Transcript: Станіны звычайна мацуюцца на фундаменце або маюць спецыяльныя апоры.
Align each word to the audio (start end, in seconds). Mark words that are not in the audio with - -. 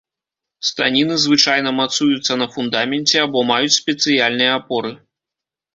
Станіны 0.69 1.15
звычайна 1.25 1.75
мацуюцца 1.81 2.33
на 2.43 2.49
фундаменце 2.57 3.17
або 3.27 3.47
маюць 3.53 3.77
спецыяльныя 3.79 4.51
апоры. 4.61 4.91